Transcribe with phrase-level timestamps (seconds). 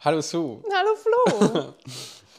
[0.00, 0.62] Hallo Sue.
[0.74, 1.74] Hallo Flo.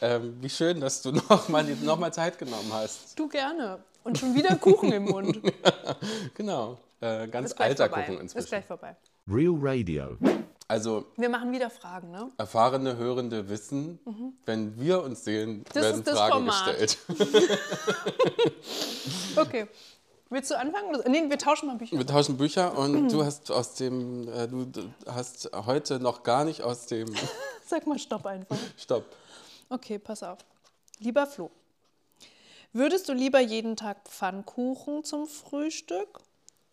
[0.02, 3.20] Ähm, wie schön, dass du nochmal noch mal Zeit genommen hast.
[3.20, 3.84] du gerne.
[4.06, 5.42] Und schon wieder Kuchen im Mund.
[6.36, 6.78] Genau.
[7.02, 8.04] Äh, ganz Ist alter vorbei.
[8.04, 8.48] Kuchen Ist inzwischen.
[8.48, 8.96] gleich vorbei.
[9.28, 10.16] Real Radio.
[10.70, 12.32] Also Wir machen wieder Fragen, ne?
[12.38, 14.00] erfahrene Hörende wissen,
[14.46, 15.64] wenn wir uns sehen, Mhm.
[15.74, 16.66] Das werden ist das Fragen Format.
[16.78, 16.98] gestellt.
[19.36, 19.68] Okay.
[20.32, 20.96] Willst du anfangen?
[21.08, 21.98] Nee, wir tauschen mal Bücher.
[21.98, 24.68] Wir tauschen Bücher und du hast aus dem, äh, du
[25.08, 27.08] hast heute noch gar nicht aus dem
[27.66, 28.58] Sag mal Stopp einfach.
[28.78, 29.06] Stopp.
[29.70, 30.38] Okay, pass auf.
[31.00, 31.50] Lieber Flo,
[32.74, 36.20] würdest du lieber jeden Tag Pfannkuchen zum Frühstück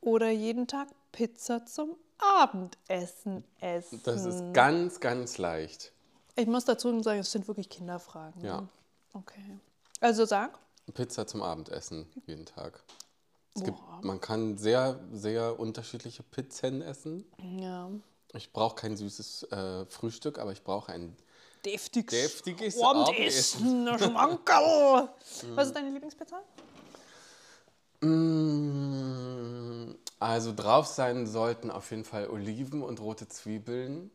[0.02, 4.00] oder jeden Tag Pizza zum Abendessen essen?
[4.04, 5.92] Das ist ganz, ganz leicht.
[6.34, 8.44] Ich muss dazu sagen, es sind wirklich Kinderfragen.
[8.44, 8.60] Ja.
[8.60, 8.68] Ne?
[9.14, 9.60] Okay.
[10.00, 10.58] Also sag.
[10.92, 12.82] Pizza zum Abendessen jeden Tag.
[13.64, 17.24] Gibt, man kann sehr, sehr unterschiedliche Pizzen essen.
[17.58, 17.90] Ja.
[18.34, 21.16] Ich brauche kein süßes äh, Frühstück, aber ich brauche ein
[21.64, 25.08] Deftiges, Deftiges Abendessen, Schmankerl.
[25.54, 26.40] Was ist deine Lieblingspizza?
[28.00, 34.10] Mm, Also drauf sein sollten auf jeden Fall Oliven und rote Zwiebeln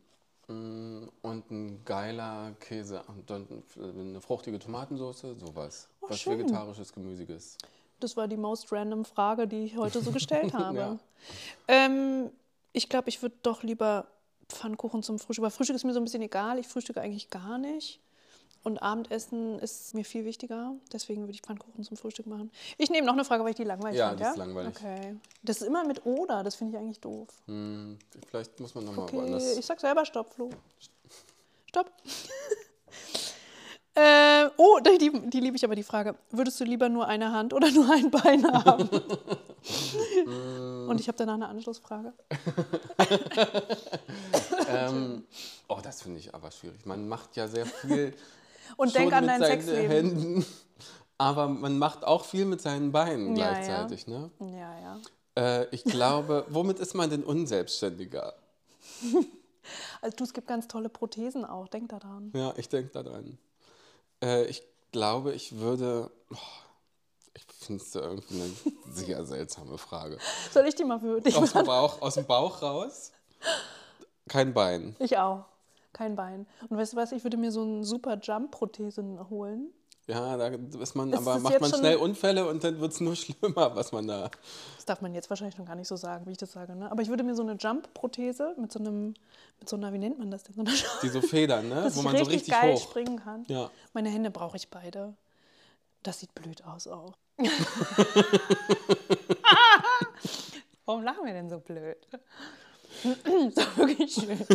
[0.47, 5.87] mm, und ein geiler Käse und eine fruchtige Tomatensauce, sowas.
[6.01, 6.39] Was Oh, schön.
[6.39, 7.57] vegetarisches, gemüsiges.
[8.03, 10.77] Das war die most random Frage, die ich heute so gestellt habe.
[10.77, 10.99] Ja.
[11.67, 12.29] ähm,
[12.73, 14.07] ich glaube, ich würde doch lieber
[14.49, 15.43] Pfannkuchen zum Frühstück.
[15.43, 16.59] Weil Frühstück ist mir so ein bisschen egal.
[16.59, 17.99] Ich frühstücke eigentlich gar nicht.
[18.63, 20.75] Und Abendessen ist mir viel wichtiger.
[20.93, 22.51] Deswegen würde ich Pfannkuchen zum Frühstück machen.
[22.77, 24.19] Ich nehme noch eine Frage, weil ich die langweilig Ja, fand.
[24.19, 24.75] die ist langweilig.
[24.77, 25.15] Okay.
[25.41, 26.43] Das ist immer mit oder.
[26.43, 27.27] Das finde ich eigentlich doof.
[27.47, 27.97] Hm,
[28.29, 29.57] vielleicht muss man nochmal Okay, woanders.
[29.57, 30.49] ich sag selber Stopp, Flo.
[31.69, 31.91] Stopp.
[33.95, 36.15] äh, oh, die, die liebe ich aber, die Frage.
[36.29, 38.89] Würdest du lieber nur eine Hand oder nur ein Bein haben?
[40.87, 42.13] Und ich habe danach eine Anschlussfrage.
[44.67, 45.25] Ähm,
[45.67, 46.85] oh, das finde ich aber schwierig.
[46.85, 48.13] Man macht ja sehr viel
[48.77, 49.91] Und denk an mit dein Sexleben.
[49.91, 50.45] Händen,
[51.17, 53.51] aber man macht auch viel mit seinen Beinen Ja, ja.
[53.51, 54.07] gleichzeitig.
[54.07, 54.31] Ne?
[54.39, 54.99] Ja, ja.
[55.35, 58.33] Äh, ich glaube, womit ist man denn unselbstständiger?
[60.01, 61.67] Also du, es gibt ganz tolle Prothesen auch.
[61.67, 62.31] Denk daran.
[62.35, 63.37] Ja, ich denke daran.
[64.21, 66.11] Äh, ich glaube, ich würde.
[66.31, 66.37] Oh,
[67.33, 70.17] ich finde es irgendwie eine sehr seltsame Frage.
[70.51, 71.67] Soll ich die mal für dich Aus dem machen?
[71.67, 73.11] Bauch, aus dem Bauch raus?
[74.27, 74.95] Kein Bein.
[74.99, 75.45] Ich auch.
[75.93, 76.47] Kein Bein.
[76.69, 79.71] Und weißt du was, ich würde mir so eine super Jump-Prothese holen.
[80.07, 83.15] Ja, da ist man, Ist aber macht man schnell Unfälle und dann wird es nur
[83.17, 84.31] schlimmer, was man da.
[84.75, 86.75] Das darf man jetzt wahrscheinlich noch gar nicht so sagen, wie ich das sage.
[86.75, 86.91] Ne?
[86.91, 89.13] Aber ich würde mir so eine Jump-Prothese mit so einem,
[89.59, 90.55] mit so einer, wie nennt man das denn?
[90.55, 90.71] So einer
[91.03, 91.75] Die so Federn, ne?
[91.83, 92.81] dass Wo ich man so richtig, richtig geil hoch.
[92.81, 93.45] springen kann.
[93.47, 93.69] Ja.
[93.93, 95.13] Meine Hände brauche ich beide.
[96.03, 97.13] Das sieht blöd aus auch.
[100.85, 101.97] Warum lachen wir denn so blöd?
[103.47, 104.39] ist doch wirklich schön.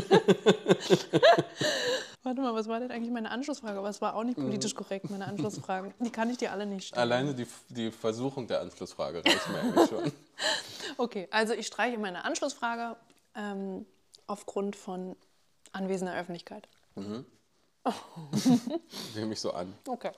[2.23, 3.79] Warte mal, was war denn eigentlich meine Anschlussfrage?
[3.79, 5.95] Aber es war auch nicht politisch korrekt, meine Anschlussfragen.
[6.01, 7.01] Die kann ich dir alle nicht stellen.
[7.01, 10.13] Alleine die, die Versuchung der Anschlussfrage reicht mir eigentlich schon.
[10.99, 12.97] Okay, also ich streiche meine Anschlussfrage
[13.35, 13.85] ähm,
[14.27, 15.15] aufgrund von
[15.73, 16.69] anwesender Öffentlichkeit.
[19.15, 19.75] Nehme ich so an.
[19.87, 20.13] Okay.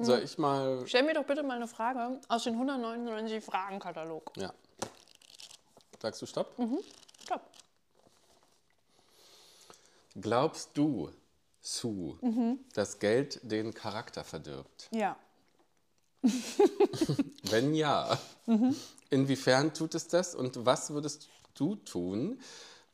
[0.00, 0.82] Soll ich mal.
[0.86, 4.32] Stell mir doch bitte mal eine Frage aus dem 199 Fragenkatalog.
[4.36, 4.52] Ja.
[6.00, 6.56] Sagst du Stopp?
[7.22, 7.42] Stopp.
[10.20, 11.10] Glaubst du,
[11.60, 12.58] Sue, Mhm.
[12.74, 14.88] dass Geld den Charakter verdirbt?
[14.90, 15.16] Ja.
[17.44, 18.76] Wenn ja, Mhm.
[19.10, 22.40] inwiefern tut es das und was würdest du tun,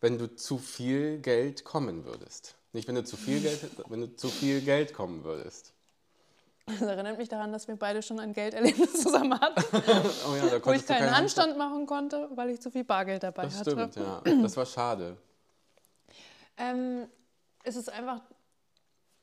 [0.00, 2.54] wenn du zu viel Geld kommen würdest?
[2.72, 5.72] Nicht, wenn du zu viel Geld, wenn du zu viel Geld kommen würdest.
[6.68, 9.62] Das erinnert mich daran, dass wir beide schon ein Gelderlebnis zusammen hatten,
[10.28, 13.22] Oh ja, da wo ich keinen keinen Handstand machen konnte, weil ich zu viel Bargeld
[13.22, 13.70] dabei Das hatte.
[13.72, 14.22] stimmt, ja.
[14.42, 15.16] Das war schade.
[16.56, 17.08] Ähm,
[17.64, 18.20] es ist einfach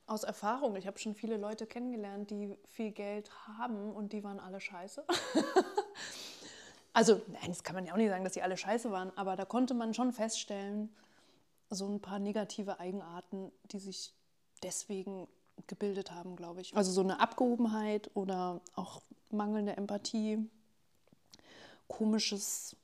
[0.07, 0.75] aus Erfahrung.
[0.75, 5.03] Ich habe schon viele Leute kennengelernt, die viel Geld haben und die waren alle scheiße.
[6.93, 9.35] also, nein, das kann man ja auch nicht sagen, dass die alle scheiße waren, aber
[9.35, 10.95] da konnte man schon feststellen,
[11.69, 14.13] so ein paar negative Eigenarten, die sich
[14.63, 15.27] deswegen
[15.67, 16.75] gebildet haben, glaube ich.
[16.75, 20.39] Also so eine Abgehobenheit oder auch mangelnde Empathie,
[21.87, 22.75] komisches,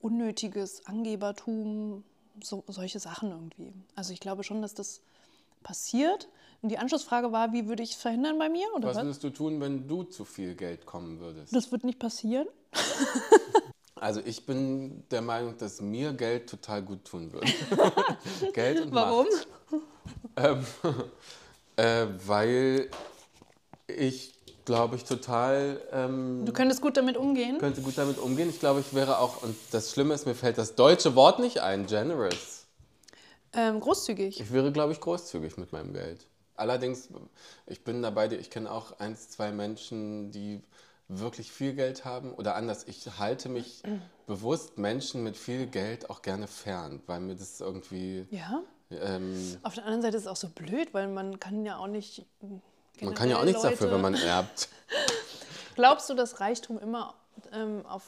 [0.00, 2.04] unnötiges Angebertum,
[2.42, 3.72] so, solche Sachen irgendwie.
[3.94, 5.00] Also ich glaube schon, dass das
[5.62, 6.28] passiert.
[6.62, 8.66] Und die Anschlussfrage war, wie würde ich es verhindern bei mir?
[8.74, 9.04] Oder Was was?
[9.04, 11.54] würdest du tun, wenn du zu viel Geld kommen würdest?
[11.54, 12.46] Das wird nicht passieren.
[14.00, 17.50] Also ich bin der Meinung, dass mir Geld total gut tun würde.
[18.52, 19.24] Geld und Warum?
[19.24, 19.48] Macht.
[20.36, 20.66] Ähm,
[21.76, 22.88] äh, weil
[23.86, 24.34] ich,
[24.64, 27.58] glaube ich, total ähm, Du könntest gut damit umgehen.
[27.58, 28.48] könnte gut damit umgehen.
[28.48, 31.60] Ich glaube, ich wäre auch, und das Schlimme ist, mir fällt das deutsche Wort nicht
[31.60, 32.66] ein, generous.
[33.52, 34.40] Ähm, großzügig.
[34.40, 36.26] Ich wäre, glaube ich, großzügig mit meinem Geld.
[36.56, 37.08] Allerdings,
[37.66, 40.60] ich bin dabei, ich kenne auch eins, zwei Menschen, die
[41.08, 43.82] wirklich viel Geld haben oder anders, ich halte mich
[44.26, 48.26] bewusst Menschen mit viel Geld auch gerne fern, weil mir das irgendwie.
[48.30, 48.62] Ja.
[48.90, 51.86] Ähm, Auf der anderen Seite ist es auch so blöd, weil man kann ja auch
[51.86, 52.24] nicht.
[53.00, 54.68] man kann ja auch nichts generell dafür, wenn Leute- man erbt.
[55.74, 57.14] Glaubst du, dass Reichtum immer
[57.52, 58.02] ähm, auf,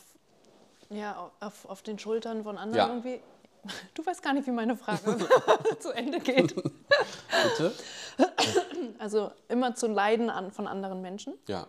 [0.90, 2.88] ja, auf, auf den Schultern von anderen Ja.
[2.88, 3.20] irgendwie.
[3.94, 5.16] Du weißt gar nicht, wie meine Frage
[5.80, 6.54] zu Ende geht.
[6.54, 7.72] Bitte?
[9.00, 11.34] Also immer zu leiden an, von anderen Menschen.
[11.48, 11.66] Ja.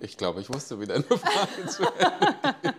[0.00, 2.74] Ich glaube, ich wusste, wie deine Frage zu Ende geht.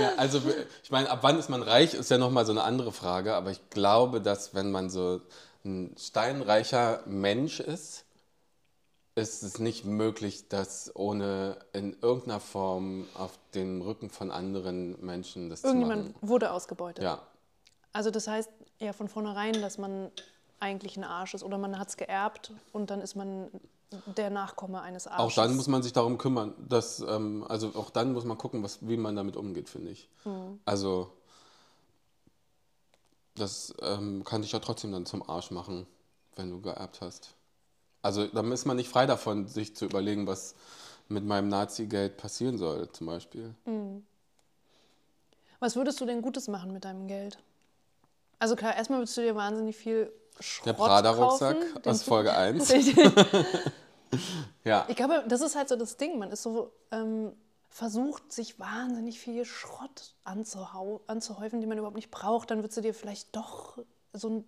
[0.00, 0.40] Ja, Also,
[0.82, 3.34] ich meine, ab wann ist man reich, ist ja nochmal so eine andere Frage.
[3.34, 5.20] Aber ich glaube, dass wenn man so
[5.64, 8.04] ein steinreicher Mensch ist,
[9.14, 15.50] ist es nicht möglich, das ohne in irgendeiner Form auf dem Rücken von anderen Menschen
[15.50, 16.28] das zu Irgendjemand machen.
[16.28, 17.04] wurde ausgebeutet.
[17.04, 17.20] Ja,
[17.92, 20.10] Also das heißt ja von vornherein, dass man
[20.60, 23.50] eigentlich ein Arsch ist oder man hat es geerbt und dann ist man
[24.16, 25.36] der Nachkomme eines auch Arsches.
[25.36, 26.54] dann muss man sich darum kümmern.
[26.68, 30.08] Dass, ähm, also auch dann muss man gucken, was, wie man damit umgeht, finde ich.
[30.24, 30.60] Mhm.
[30.64, 31.12] Also
[33.34, 35.86] das ähm, kann dich ja trotzdem dann zum Arsch machen,
[36.36, 37.34] wenn du geerbt hast.
[38.02, 40.54] Also dann ist man nicht frei davon, sich zu überlegen, was
[41.08, 43.54] mit meinem Nazi-Geld passieren soll, zum Beispiel.
[45.58, 47.38] Was würdest du denn Gutes machen mit deinem Geld?
[48.38, 51.56] Also klar, erstmal würdest du dir wahnsinnig viel Schrott Der Prada-Rucksack
[51.86, 52.70] aus Folge 1.
[52.70, 52.96] Richtig.
[54.64, 56.18] Ja, Ich glaube, das ist halt so das Ding.
[56.18, 57.32] Man ist so ähm,
[57.70, 62.50] versucht, sich wahnsinnig viel Schrott anzuhäufen, den man überhaupt nicht braucht.
[62.50, 63.78] Dann würdest du dir vielleicht doch
[64.12, 64.44] so ein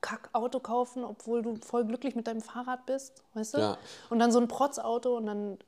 [0.00, 3.58] Kackauto kaufen, obwohl du voll glücklich mit deinem Fahrrad bist, weißt du?
[3.58, 3.78] Ja.
[4.10, 5.58] Und dann so ein Protzauto und dann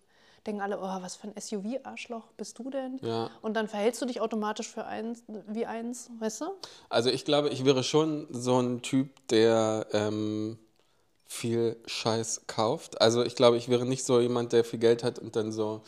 [0.46, 2.98] denken alle, oh, was für ein SUV-Arschloch bist du denn?
[3.02, 3.30] Ja.
[3.42, 6.46] Und dann verhältst du dich automatisch für eins, wie eins, weißt du?
[6.88, 10.58] also ich glaube, ich wäre schon so ein Typ, der ähm,
[11.26, 13.00] viel Scheiß kauft.
[13.00, 15.82] Also ich glaube, ich wäre nicht so jemand, der viel Geld hat und dann so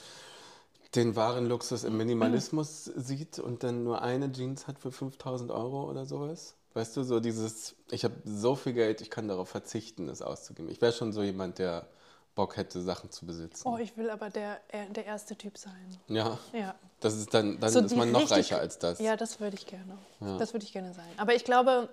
[0.94, 5.88] den wahren Luxus im Minimalismus sieht und dann nur eine Jeans hat für 5000 Euro
[5.88, 6.56] oder sowas.
[6.74, 10.70] Weißt du, so dieses, ich habe so viel Geld, ich kann darauf verzichten, es auszugeben.
[10.70, 11.88] Ich wäre schon so jemand, der
[12.34, 13.66] Bock hätte, Sachen zu besitzen.
[13.68, 14.60] Oh, ich will aber der,
[14.90, 15.98] der erste Typ sein.
[16.08, 16.74] Ja, Ja.
[17.00, 18.98] das ist dann, dann So ist man noch richtig- reicher als das.
[19.00, 19.98] Ja, das würde ich gerne.
[20.20, 20.38] Ja.
[20.38, 21.08] Das würde ich gerne sein.
[21.16, 21.88] Aber ich glaube,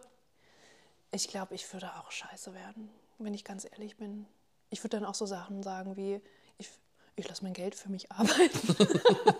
[1.11, 4.25] ich glaube, ich würde auch scheiße werden, wenn ich ganz ehrlich bin.
[4.69, 6.21] Ich würde dann auch so Sachen sagen wie,
[6.57, 6.69] ich,
[7.15, 8.75] ich lasse mein Geld für mich arbeiten.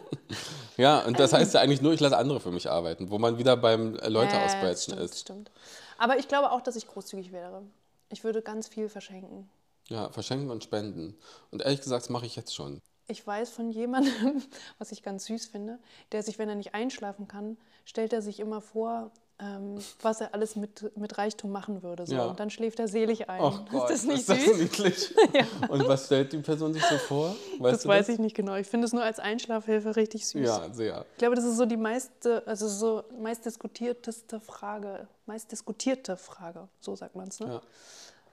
[0.78, 3.40] Ja, und das heißt ja eigentlich nur, ich lasse andere für mich arbeiten, wo man
[3.40, 5.20] wieder beim äh, Leute Äh, das ausbeuten stimmt, ist.
[5.20, 5.52] stimmt.
[5.98, 7.64] Aber ich glaube auch, dass ich großzügig wäre.
[8.10, 9.50] Ich würde ganz viel verschenken.
[9.90, 11.18] Ja, verschenken und spenden.
[11.52, 12.82] Und ehrlich gesagt, das mache ich jetzt schon.
[13.08, 14.44] Ich weiß von jemandem,
[14.80, 15.80] was ich ganz süß finde,
[16.12, 20.34] der sich, wenn er nicht einschlafen kann, stellt er sich immer vor, ähm, was er
[20.34, 22.06] alles mit, mit Reichtum machen würde.
[22.06, 22.16] So.
[22.16, 22.26] Ja.
[22.26, 23.40] Und dann schläft er selig ein.
[23.44, 24.58] Ach Gott, ist das nicht ist das süß?
[24.58, 25.16] niedlich?
[25.70, 27.36] Und was stellt die Person sich so vor?
[27.60, 28.56] Weißt Das weiß ich nicht genau.
[28.56, 30.46] Ich finde es nur als Einschlafhilfe richtig süß.
[30.46, 31.06] Ja, sehr.
[31.12, 36.68] Ich glaube, das ist so die meiste, also so meist diskutierteste Frage, meist diskutierte Frage,
[36.80, 37.40] so sagt man es.
[37.40, 37.48] Ne?
[37.48, 37.62] Ja.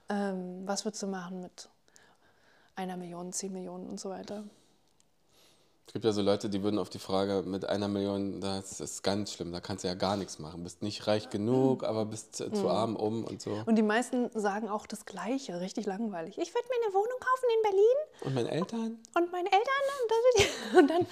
[0.09, 1.69] Ähm, was würdest du machen mit
[2.75, 4.43] einer Million, zehn Millionen und so weiter?
[5.87, 9.01] Es gibt ja so Leute, die würden auf die Frage mit einer Million, das ist
[9.03, 10.63] ganz schlimm, da kannst du ja gar nichts machen.
[10.63, 12.53] Bist nicht reich genug, aber bist äh, Mhm.
[12.55, 13.63] zu arm um und so.
[13.65, 16.37] Und die meisten sagen auch das Gleiche, richtig langweilig.
[16.37, 18.99] Ich würde mir eine Wohnung kaufen in Berlin Und meine Eltern?
[19.15, 21.07] und meine Eltern und, das, und dann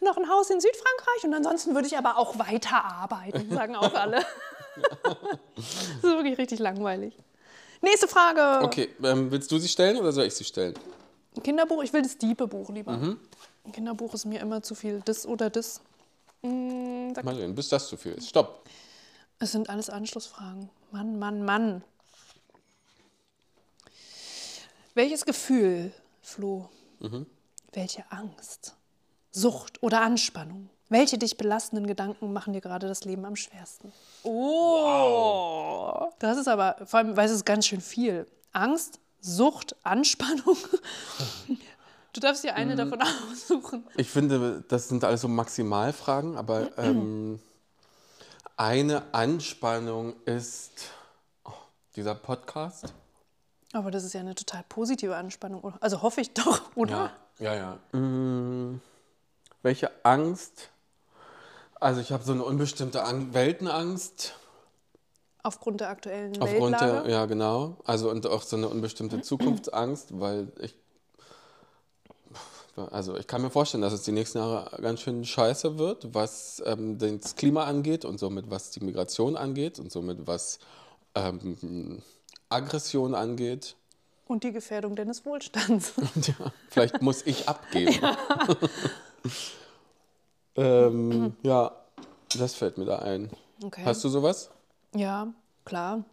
[0.00, 3.94] noch ein Haus in Südfrankreich und ansonsten würde ich aber auch weiter arbeiten, sagen auch
[3.94, 4.18] alle.
[5.56, 5.64] das
[5.96, 7.16] ist wirklich richtig langweilig.
[7.80, 8.64] Nächste Frage.
[8.64, 10.74] Okay, ähm, willst du sie stellen oder soll ich sie stellen?
[11.42, 12.96] Kinderbuch, ich will das Diepe-Buch lieber.
[12.96, 13.20] Mhm.
[13.64, 15.00] Ein Kinderbuch ist mir immer zu viel.
[15.04, 15.80] Das oder das.
[16.42, 18.28] Da- Mal sehen, bis das zu viel ist.
[18.28, 18.64] Stopp.
[19.38, 20.68] Es sind alles Anschlussfragen.
[20.90, 21.84] Mann, Mann, Mann.
[24.94, 25.92] Welches Gefühl,
[26.22, 26.68] Flo,
[26.98, 27.26] Mhm.
[27.72, 28.74] welche Angst,
[29.30, 33.92] Sucht oder Anspannung, welche dich belastenden Gedanken machen dir gerade das Leben am schwersten?
[34.22, 38.26] Oh, das ist aber, vor allem, weil es ist ganz schön viel.
[38.52, 40.56] Angst, Sucht, Anspannung.
[42.14, 42.56] Du darfst dir Mhm.
[42.56, 43.86] eine davon aussuchen.
[43.96, 47.38] Ich finde, das sind alles so Maximalfragen, aber ähm,
[48.56, 50.90] eine Anspannung ist
[51.44, 51.52] oh,
[51.94, 52.92] dieser Podcast.
[53.74, 55.60] Aber das ist ja eine total positive Anspannung.
[55.60, 55.76] oder?
[55.80, 57.12] Also hoffe ich doch, oder?
[57.38, 57.98] Ja, ja, ja.
[58.00, 58.80] Mm,
[59.62, 60.70] welche Angst?
[61.80, 64.34] Also ich habe so eine unbestimmte Ang Weltenangst
[65.42, 67.02] Aufgrund der aktuellen aufgrund Weltlage.
[67.04, 70.74] der, ja genau, also und auch so eine unbestimmte Zukunftsangst, weil ich
[72.92, 76.62] Also ich kann mir vorstellen, dass es die nächsten Jahre ganz schön scheiße wird, was
[76.66, 80.58] ähm, das Klima angeht und somit was die Migration angeht und somit was
[81.14, 82.02] ähm,
[82.48, 83.76] Aggression angeht.
[84.26, 85.94] Und die Gefährdung deines Wohlstands.
[86.26, 87.98] Ja, vielleicht muss ich abgeben.
[90.56, 91.72] Ähm, ja,
[92.36, 93.30] das fällt mir da ein.
[93.62, 93.82] Okay.
[93.84, 94.50] Hast du sowas?
[94.94, 95.28] Ja,
[95.64, 96.04] klar.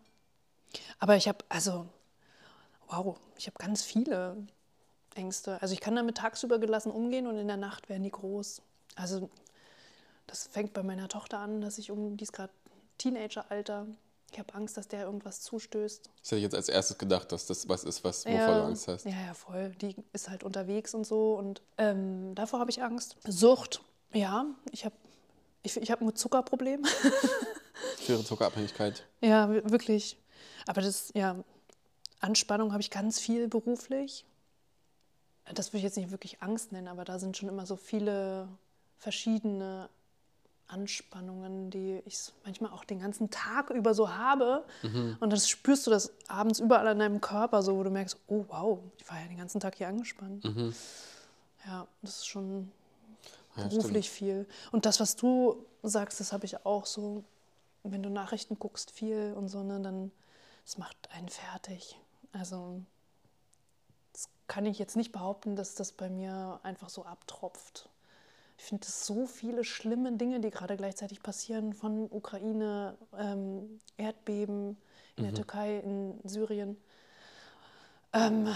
[1.00, 1.86] Aber ich habe, also,
[2.90, 4.36] wow, ich habe ganz viele
[5.16, 5.62] Ängste.
[5.62, 8.62] Also ich kann damit tagsüber gelassen umgehen und in der Nacht werden die groß.
[8.96, 9.30] Also
[10.28, 12.54] das fängt bei meiner Tochter an, dass ich um, die ist gerade
[12.98, 13.88] Teenageralter.
[14.32, 16.10] Ich habe Angst, dass der irgendwas zustößt.
[16.22, 18.66] Das hätte ich jetzt als erstes gedacht, dass das was ist, was, wovor ja, du
[18.66, 19.06] Angst hast.
[19.06, 19.70] Ja, ja, voll.
[19.82, 21.36] Die ist halt unterwegs und so.
[21.36, 23.16] Und ähm, davor habe ich Angst.
[23.26, 23.82] Sucht,
[24.14, 24.96] ja, ich habe
[25.64, 26.86] ich, ich hab ein Zuckerproblem.
[28.06, 29.04] Schwere Zuckerabhängigkeit.
[29.22, 30.18] ja, wi- wirklich.
[30.68, 31.36] Aber das, ja,
[32.20, 34.26] Anspannung habe ich ganz viel beruflich.
[35.54, 38.48] Das würde ich jetzt nicht wirklich Angst nennen, aber da sind schon immer so viele
[38.98, 39.90] verschiedene
[40.68, 44.66] Anspannungen, die ich manchmal auch den ganzen Tag über so habe.
[45.20, 48.46] Und dann spürst du das abends überall an deinem Körper, so wo du merkst, oh
[48.48, 50.44] wow, ich war ja den ganzen Tag hier angespannt.
[51.68, 52.72] Ja, das ist schon
[53.56, 54.48] Ja, beruflich viel.
[54.72, 57.24] Und das, was du sagst, das habe ich auch so,
[57.84, 60.12] wenn du Nachrichten guckst viel und so, ne, dann
[60.66, 61.98] das macht einen fertig.
[62.32, 62.82] Also
[64.14, 67.88] das kann ich jetzt nicht behaupten, dass das bei mir einfach so abtropft.
[68.58, 74.78] Ich finde es so viele schlimme Dinge, die gerade gleichzeitig passieren, von Ukraine, ähm, Erdbeben
[75.18, 76.78] in der Türkei, in Syrien,
[78.14, 78.48] ähm,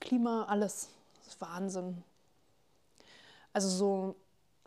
[0.00, 0.88] Klima, alles.
[1.24, 2.02] Das ist Wahnsinn.
[3.52, 4.16] Also so,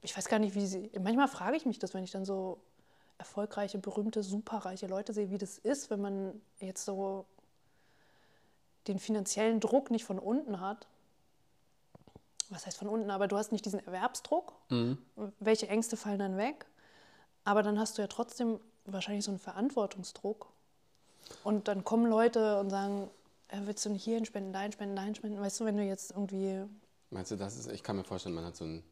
[0.02, 0.92] ich weiß gar nicht, wie sie.
[1.00, 2.60] Manchmal frage ich mich das, wenn ich dann so
[3.18, 7.26] erfolgreiche, berühmte, superreiche Leute sehe, wie das ist, wenn man jetzt so
[8.88, 10.88] den finanziellen Druck nicht von unten hat.
[12.50, 13.12] Was heißt von unten?
[13.12, 14.54] Aber du hast nicht diesen Erwerbsdruck.
[15.40, 16.66] Welche Ängste fallen dann weg?
[17.44, 20.48] Aber dann hast du ja trotzdem wahrscheinlich so einen Verantwortungsdruck.
[21.44, 23.10] Und dann kommen Leute und sagen,
[23.48, 25.40] äh, willst du nicht hierhin spenden, dahin spenden, dahin spenden?
[25.40, 26.66] Weißt du, wenn du jetzt irgendwie
[27.12, 28.84] Meinst du, das ist, ich kann mir vorstellen, man hat so einen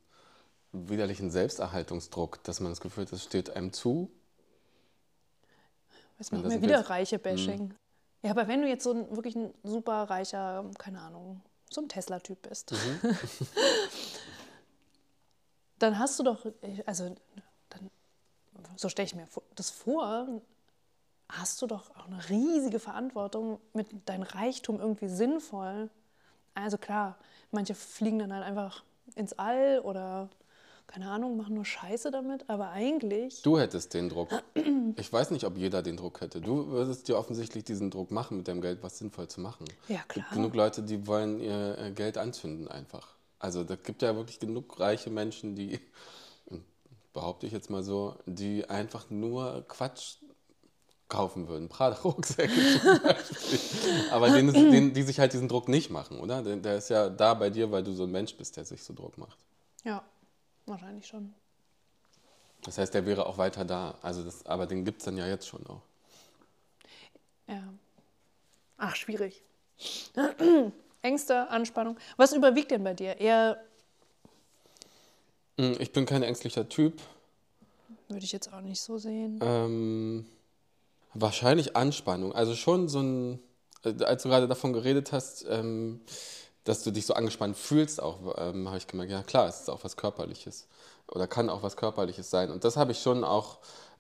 [0.72, 4.12] widerlichen Selbsterhaltungsdruck, dass man das Gefühl hat, das steht einem zu.
[6.18, 7.74] Jetzt machen wir wieder reiche Bashing.
[8.22, 11.88] Ja, aber wenn du jetzt so ein, wirklich ein super reicher, keine Ahnung, so ein
[11.88, 12.74] Tesla-Typ bist,
[15.80, 16.46] dann hast du doch,
[16.86, 17.16] also
[17.70, 17.90] dann,
[18.76, 20.42] so stelle ich mir das vor,
[21.30, 25.90] hast du doch auch eine riesige Verantwortung, mit deinem Reichtum irgendwie sinnvoll.
[26.56, 27.18] Also klar,
[27.52, 28.84] manche fliegen dann halt einfach
[29.16, 30.30] ins All oder
[30.90, 34.30] keine Ahnung, machen nur Scheiße damit, aber eigentlich Du hättest den Druck.
[34.96, 36.42] Ich weiß nicht, ob jeder den Druck hätte.
[36.42, 39.66] Du würdest dir offensichtlich diesen Druck machen, mit deinem Geld was sinnvoll zu machen.
[39.88, 40.26] Ja, Es klar.
[40.26, 43.16] gibt genug Leute, die wollen ihr äh, Geld anzünden einfach.
[43.38, 45.80] Also da gibt ja wirklich genug reiche Menschen, die,
[47.14, 50.18] behaupte ich jetzt mal so, die einfach nur Quatsch
[51.08, 51.70] kaufen würden.
[51.70, 53.60] Prada-Rucksäcke zum Beispiel.
[54.12, 56.42] Aber denen, denen, die sich halt diesen Druck nicht machen, oder?
[56.44, 58.84] Der, der ist ja da bei dir, weil du so ein Mensch bist, der sich
[58.84, 59.38] so Druck macht.
[59.84, 60.04] Ja,
[60.70, 61.34] wahrscheinlich schon.
[62.64, 63.98] Das heißt, der wäre auch weiter da.
[64.02, 65.82] Also das, aber den gibt es dann ja jetzt schon auch.
[67.48, 67.64] Ja.
[68.78, 69.42] Ach, schwierig.
[71.02, 71.98] Ängste, Anspannung.
[72.18, 73.18] Was überwiegt denn bei dir?
[73.20, 73.62] Eher,
[75.58, 77.02] Mm, Ich bin kein ängstlicher Typ.
[78.08, 79.40] würde ich jetzt auch nicht so sehen.
[79.42, 80.26] Ähm,
[81.14, 82.34] wahrscheinlich Anspannung.
[82.34, 83.40] Also schon so ein,
[83.84, 86.00] äh, als du gerade davon geredet hast, ähm,
[86.64, 89.70] dass du dich so angespannt fühlst, auch ähm, habe ich gemerkt, ja klar, es ist
[89.70, 90.68] auch was Körperliches
[91.08, 92.52] oder kann auch was Körperliches sein.
[92.52, 93.58] Und das habe ich schon auch,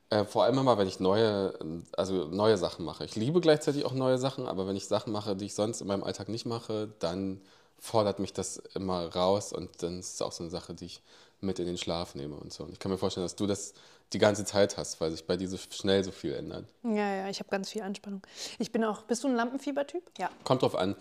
[0.10, 1.54] äh, vor allem immer, wenn ich neue,
[1.98, 3.06] also neue Sachen mache.
[3.06, 5.88] Ich liebe gleichzeitig auch neue Sachen, aber wenn ich Sachen mache, die ich sonst in
[5.88, 7.42] meinem Alltag nicht mache, dann
[7.80, 11.02] fordert mich das immer raus und dann ist es auch so eine Sache, die ich
[11.42, 12.64] mit in den Schlaf nehme und so.
[12.64, 13.74] Und ich kann mir vorstellen, dass du das
[14.14, 16.66] die ganze Zeit hast, weil sich bei dir so schnell so viel ändert.
[16.84, 18.22] Ja, ja, ich habe ganz viel Anspannung.
[18.58, 20.04] Ich bin auch, bist du ein Lampenfiebertyp?
[20.18, 20.30] Ja.
[20.44, 20.96] Kommt drauf an.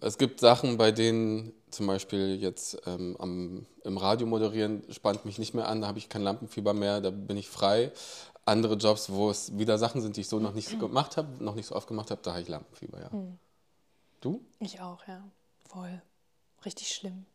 [0.00, 5.38] Es gibt Sachen, bei denen zum Beispiel jetzt ähm, am, im Radio moderieren spannt mich
[5.38, 7.92] nicht mehr an, da habe ich kein Lampenfieber mehr, da bin ich frei.
[8.46, 11.44] Andere Jobs, wo es wieder Sachen sind, die ich so noch nicht so gemacht habe,
[11.44, 13.10] noch nicht so oft gemacht habe, da habe ich Lampenfieber, ja.
[14.20, 14.40] Du?
[14.58, 15.22] Ich auch, ja.
[15.68, 16.00] Voll.
[16.64, 17.26] Richtig schlimm.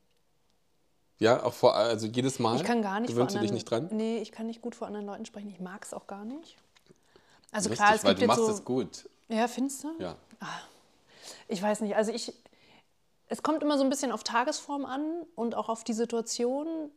[1.24, 2.58] Ja, auch vor, also jedes Mal.
[2.58, 3.88] Ich kann gar nicht vor Gewöhnst du dich nicht dran?
[3.92, 5.50] Nee, ich kann nicht gut vor anderen Leuten sprechen.
[5.50, 6.58] Ich mag es auch gar nicht.
[7.54, 8.52] Also Richtig, klar, es weil gibt du jetzt machst so...
[8.52, 9.10] es gut.
[9.30, 9.94] Ja, findest du?
[10.00, 10.18] Ja.
[11.48, 12.34] Ich weiß nicht, also ich,
[13.28, 16.92] es kommt immer so ein bisschen auf Tagesform an und auch auf die Situation,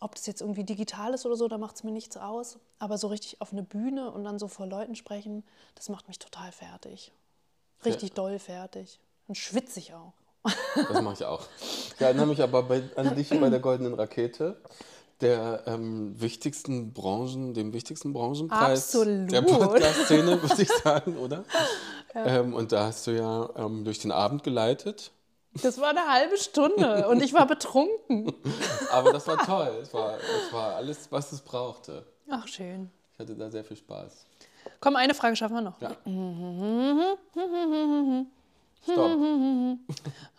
[0.00, 2.58] ob das jetzt irgendwie digital ist oder so, da macht es mir nichts aus.
[2.78, 5.44] Aber so richtig auf eine Bühne und dann so vor Leuten sprechen,
[5.76, 7.10] das macht mich total fertig.
[7.86, 9.00] Richtig doll fertig.
[9.28, 10.12] Und schwitzig auch.
[10.44, 11.42] Das mache ich auch.
[11.94, 14.56] Ich erinnere mich aber bei, an dich bei der Goldenen Rakete,
[15.20, 19.30] der ähm, wichtigsten Branchen, dem wichtigsten Branchenpreis Absolut.
[19.30, 21.44] der Podcast-Szene, würde ich sagen, oder?
[22.14, 25.12] Ähm, und da hast du ja ähm, durch den Abend geleitet.
[25.62, 28.32] Das war eine halbe Stunde und ich war betrunken.
[28.90, 29.70] Aber das war toll.
[29.82, 32.06] Es war, es war alles, was es brauchte.
[32.30, 32.90] Ach, schön.
[33.12, 34.24] Ich hatte da sehr viel Spaß.
[34.80, 35.80] Komm, eine Frage schaffen wir noch.
[35.80, 35.90] Ja.
[38.82, 39.18] Stopp.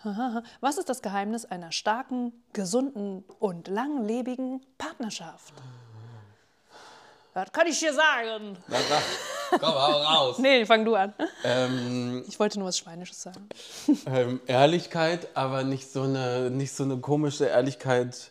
[0.62, 5.54] Was ist das Geheimnis einer starken, gesunden und langlebigen Partnerschaft?
[7.34, 8.58] Das kann ich dir sagen.
[8.68, 10.38] Na, sag, komm, hau raus.
[10.40, 11.14] Nee, fang du an.
[11.44, 13.48] Ähm, Ich wollte nur was Schweinisches sagen.
[14.06, 18.30] ähm, Ehrlichkeit, aber nicht so eine, nicht so eine komische Ehrlichkeit,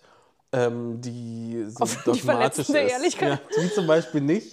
[0.53, 2.93] ähm, die so Auf die dogmatisch verletzende ist.
[2.93, 3.41] Ehrlichkeit?
[3.57, 4.53] Ja, die zum Beispiel nicht.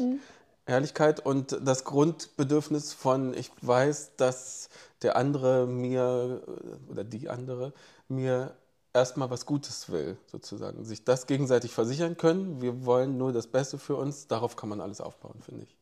[0.69, 4.69] Ehrlichkeit und das Grundbedürfnis von, ich weiß, dass
[5.01, 6.41] der andere mir
[6.89, 7.73] oder die andere
[8.07, 8.55] mir
[8.93, 10.85] erstmal was Gutes will, sozusagen.
[10.85, 12.61] Sich das gegenseitig versichern können.
[12.61, 14.27] Wir wollen nur das Beste für uns.
[14.27, 15.75] Darauf kann man alles aufbauen, finde ich.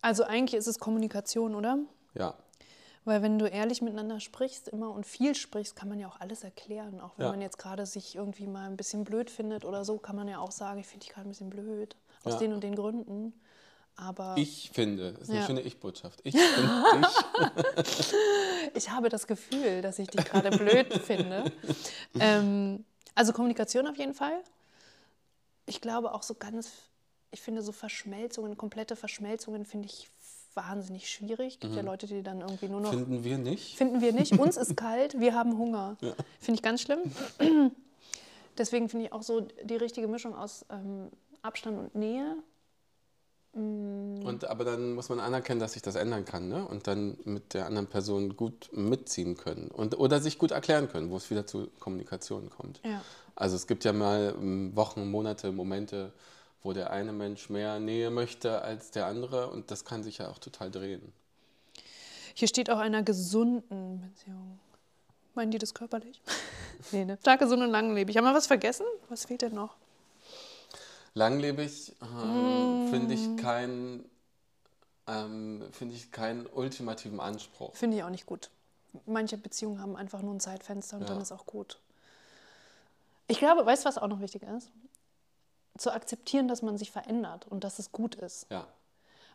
[0.00, 1.78] Also eigentlich ist es Kommunikation, oder?
[2.14, 2.34] Ja.
[3.04, 6.44] Weil wenn du ehrlich miteinander sprichst, immer und viel sprichst, kann man ja auch alles
[6.44, 7.00] erklären.
[7.00, 7.30] Auch wenn Ja.
[7.30, 10.38] man jetzt gerade sich irgendwie mal ein bisschen blöd findet oder so, kann man ja
[10.38, 11.96] auch sagen, ich finde dich gerade ein bisschen blöd.
[12.24, 12.38] Aus Ja.
[12.40, 13.32] den und den Gründen.
[13.96, 15.46] Aber Ich finde, das ist eine Ja.
[15.46, 16.20] schöne Ich-Botschaft.
[16.22, 17.06] Ich finde
[17.76, 18.14] dich.
[18.74, 21.50] ich habe das Gefühl, dass ich dich gerade blöd finde.
[22.20, 22.84] Ähm,
[23.14, 24.40] also Kommunikation auf jeden Fall.
[25.66, 26.70] Ich glaube auch so ganz,
[27.32, 30.08] ich finde so Verschmelzungen, komplette Verschmelzungen finde ich
[30.54, 31.56] wahnsinnig schwierig.
[31.56, 31.60] Mhm.
[31.60, 33.76] Gibt ja Leute, die dann irgendwie nur noch Finden wir nicht.
[33.76, 34.32] Finden wir nicht.
[34.38, 35.96] Uns ist kalt, wir haben Hunger.
[36.40, 37.00] Finde ich ganz schlimm.
[38.58, 41.10] Deswegen finde ich auch so die richtige Mischung aus ähm,
[41.48, 42.36] Abstand und Nähe.
[43.52, 46.64] Und, aber dann muss man anerkennen, dass sich das ändern kann ne?
[46.66, 51.10] und dann mit der anderen Person gut mitziehen können und, oder sich gut erklären können,
[51.10, 52.80] wo es wieder zu Kommunikation kommt.
[52.84, 53.02] Ja.
[53.34, 56.12] Also es gibt ja mal ähm, Wochen, Monate, Momente,
[56.62, 60.28] wo der eine Mensch mehr Nähe möchte als der andere und das kann sich ja
[60.28, 61.12] auch total drehen.
[62.34, 64.60] Hier steht auch einer gesunden Beziehung.
[65.34, 66.20] Meinen die das körperlich?
[66.92, 67.16] nee, ne?
[67.20, 68.16] Stark, gesund und langlebig.
[68.16, 68.86] Haben wir was vergessen?
[69.08, 69.74] Was fehlt denn noch?
[71.18, 74.08] Langlebig ähm, finde ich keinen
[75.08, 77.74] ähm, finde ich keinen ultimativen Anspruch.
[77.74, 78.50] Finde ich auch nicht gut.
[79.04, 81.08] Manche Beziehungen haben einfach nur ein Zeitfenster und Ja.
[81.08, 81.80] dann ist auch gut.
[83.26, 84.70] Ich glaube, weißt du, was auch noch wichtig ist?
[85.76, 88.46] Zu akzeptieren, dass man sich verändert und dass es gut ist.
[88.50, 88.66] Ja,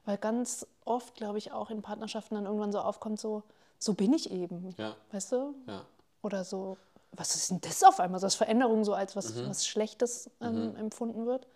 [0.05, 3.43] Weil ganz oft, glaube ich, auch in Partnerschaften dann irgendwann so aufkommt, so,
[3.77, 4.73] so bin ich eben.
[4.77, 5.53] ja, Weißt du?
[5.67, 5.85] ja.
[6.21, 6.77] Oder so,
[7.11, 8.19] was ist denn das auf einmal?
[8.19, 9.49] So als Veränderung so als was, Mhm.
[9.49, 11.47] was Schlechtes ähm, empfunden wird.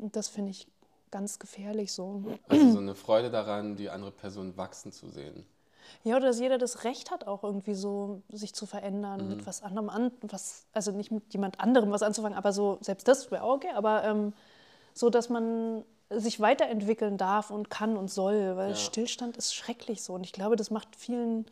[0.00, 0.66] Und das finde ich
[1.10, 2.22] ganz gefährlich so.
[2.48, 5.44] Also so eine Freude daran, die andere Person wachsen zu sehen.
[6.04, 9.28] Ja, oder dass jeder das Recht hat, auch irgendwie so sich zu verändern, Mhm.
[9.30, 13.08] mit was anderem an, was, also nicht mit jemand anderem was anzufangen, aber so, selbst
[13.08, 14.32] das wäre auch okay, aber ähm,
[14.94, 18.76] so, dass man sich weiterentwickeln darf und kann und soll, weil Ja.
[18.76, 20.14] Stillstand ist schrecklich so.
[20.14, 21.46] Und ich glaube, das macht vielen,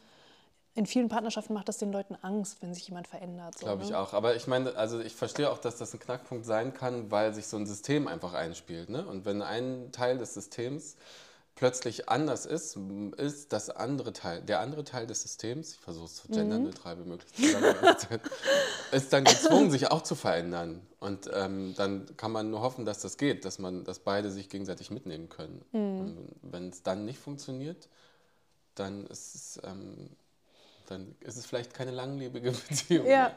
[0.79, 3.59] in vielen Partnerschaften macht das den Leuten Angst, wenn sich jemand verändert.
[3.59, 3.99] So, Glaube ich ne?
[3.99, 4.13] auch.
[4.13, 7.49] Aber ich meine, also ich verstehe auch, dass das ein Knackpunkt sein kann, weil sich
[7.49, 8.89] so ein System einfach einspielt.
[8.89, 9.05] Ne?
[9.05, 10.97] Und wenn ein Teil des Systems
[11.57, 12.79] plötzlich anders ist,
[13.17, 17.09] ist das andere Teil, der andere Teil des Systems, ich versuche es so genderneutral wie
[17.09, 18.21] möglich zu sagen,
[18.93, 20.87] ist dann gezwungen, sich auch zu verändern.
[21.01, 24.49] Und ähm, dann kann man nur hoffen, dass das geht, dass man, dass beide sich
[24.49, 25.65] gegenseitig mitnehmen können.
[25.73, 27.89] Und wenn es dann nicht funktioniert,
[28.77, 30.11] dann ist es, ähm,
[30.91, 33.07] dann ist es vielleicht keine langlebige Beziehung.
[33.07, 33.33] Ja.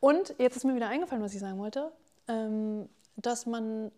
[0.00, 1.90] Und jetzt ist mir wieder eingefallen, was ich sagen wollte,
[2.28, 3.90] ähm, dass man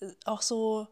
[0.00, 0.86] äh, auch so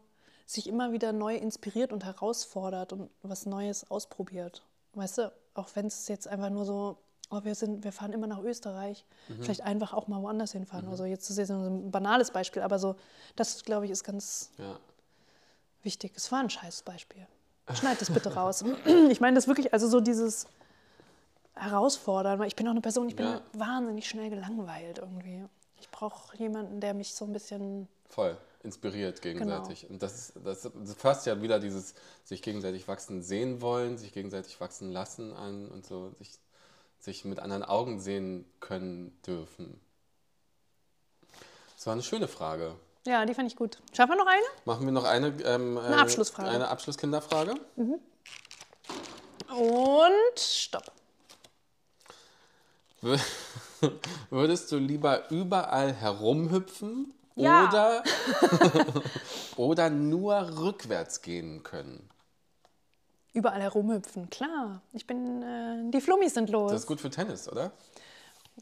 [0.45, 4.61] sich immer wieder neu inspiriert und herausfordert und was Neues ausprobiert.
[4.93, 6.97] Weißt du, auch wenn es jetzt einfach nur so,
[7.29, 9.05] oh, wir, sind, wir fahren immer nach Österreich,
[9.39, 10.87] vielleicht einfach auch mal woanders hinfahren.
[10.89, 12.95] Also jetzt ist jetzt so ein banales Beispiel, aber so,
[13.35, 14.77] das glaube ich ist ganz Ja.
[15.81, 16.13] wichtig.
[16.15, 17.25] Es war ein scheiß Beispiel.
[17.73, 18.63] Schneid das bitte raus.
[19.09, 20.45] Ich meine das wirklich, also so dieses
[21.55, 23.41] Herausfordern, weil ich bin auch eine Person, ich bin Ja.
[23.53, 25.45] wahnsinnig schnell gelangweilt irgendwie.
[25.79, 29.81] Ich brauche jemanden, der mich so ein bisschen, Voll, inspiriert gegenseitig.
[29.81, 29.93] Genau.
[29.93, 34.59] Und das, das, das fasst ja wieder dieses sich gegenseitig wachsen sehen wollen, sich gegenseitig
[34.61, 36.31] wachsen lassen an und so sich,
[36.99, 39.79] sich mit anderen Augen sehen können dürfen.
[41.75, 42.75] Das war eine schöne Frage.
[43.05, 43.79] ja, die fand ich gut.
[43.91, 44.41] Schaffen wir noch eine?
[44.65, 46.49] Machen wir noch eine, ähm, Eine äh, Abschlussfrage.
[46.49, 47.55] Eine Abschlusskinderfrage.
[49.49, 50.91] Und stopp.
[53.03, 53.19] Wür-
[54.29, 57.67] Würdest du lieber überall herumhüpfen Ja.
[57.67, 58.03] oder,
[59.57, 62.09] oder nur rückwärts gehen können?
[63.33, 64.81] Überall herumhüpfen, klar.
[64.93, 66.71] Ich bin, äh, die Flummis sind los.
[66.71, 67.71] Das ist gut für Tennis, oder?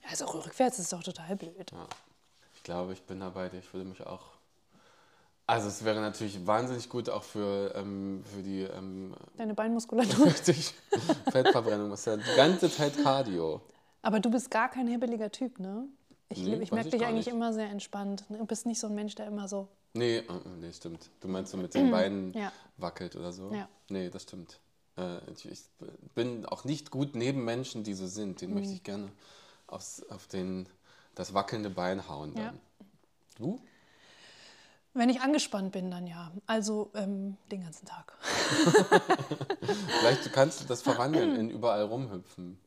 [0.09, 1.71] Also rückwärts ist doch total blöd.
[2.55, 3.59] Ich glaube, ich bin da bei dir.
[3.59, 4.21] Ich würde mich auch.
[5.45, 10.25] Also es wäre natürlich wahnsinnig gut auch für, ähm, für die ähm, Deine Beinmuskulatur.
[10.27, 10.73] richtig
[11.29, 11.91] Fettverbrennung.
[11.91, 13.59] Ist ja die ganze Zeit Cardio.
[14.01, 15.87] Aber du bist gar kein hibbeliger Typ, ne?
[16.29, 17.35] Ich, Nee, ich merke ich dich eigentlich nicht.
[17.35, 18.29] immer sehr entspannt.
[18.29, 18.37] ne?
[18.37, 19.67] Du bist nicht so ein Mensch, der immer so.
[19.93, 21.09] Nee, äh, äh, nee, stimmt.
[21.19, 22.51] Du meinst so mit den Beinen Ja.
[22.77, 23.51] wackelt oder so?
[23.53, 23.67] Ja.
[23.89, 24.59] Nee, das stimmt.
[24.97, 25.61] Äh, ich, ich
[26.15, 28.41] bin auch nicht gut neben Menschen, die so sind.
[28.41, 28.55] Den Mhm.
[28.55, 29.09] möchte ich gerne
[29.67, 30.67] aufs, auf den,
[31.15, 32.43] das wackelnde Bein hauen dann.
[32.45, 32.53] Ja.
[33.37, 33.59] Du?
[34.93, 36.31] Wenn ich angespannt bin, dann ja.
[36.47, 38.13] Also ähm, den ganzen Tag.
[39.99, 42.57] Vielleicht kannst du das verwandeln in überall rumhüpfen,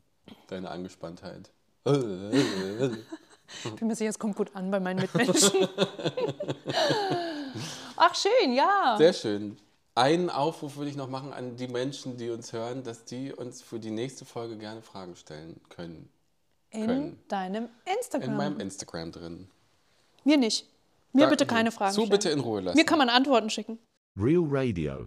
[0.49, 1.51] deine Angespanntheit.
[1.85, 1.92] Ich
[3.79, 5.68] bin mir sicher, es kommt gut an bei meinen Mitmenschen.
[7.97, 8.97] Ach, schön, ja.
[8.99, 9.57] Sehr schön.
[9.94, 13.62] Einen Aufruf würde ich noch machen an die Menschen, die uns hören, dass die uns
[13.62, 16.09] für die nächste Folge gerne Fragen stellen können.
[16.70, 17.18] In können.
[17.29, 17.68] deinem
[17.99, 18.31] Instagram.
[18.31, 19.49] In meinem Instagram drin.
[20.25, 20.66] Mir nicht.
[21.12, 22.11] Mir Da- bitte keine Fragen So stellen.
[22.11, 22.77] bitte in Ruhe lassen.
[22.77, 23.79] Mir kann man Antworten schicken.
[24.16, 25.07] Real Radio.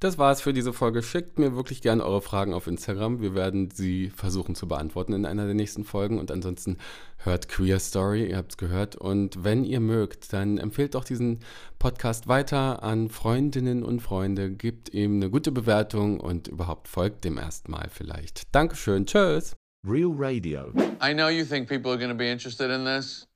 [0.00, 1.02] Das war's für diese Folge.
[1.02, 3.20] Schickt mir wirklich gerne eure Fragen auf Instagram.
[3.20, 6.20] Wir werden sie versuchen zu beantworten in einer der nächsten Folgen.
[6.20, 6.78] Und ansonsten
[7.16, 8.94] hört Queer Story, ihr habt's gehört.
[8.94, 11.40] Und wenn ihr mögt, dann empfehlt doch diesen
[11.80, 14.52] Podcast weiter an Freundinnen und Freunde.
[14.52, 18.54] Gebt ihm eine gute Bewertung und überhaupt folgt dem erstmal vielleicht.
[18.54, 19.04] Dankeschön.
[19.04, 19.56] Tschüss.
[19.84, 20.72] Real Radio.
[21.02, 23.26] I know you think people are going to be interested in this,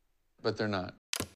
[0.43, 0.95] but they're not.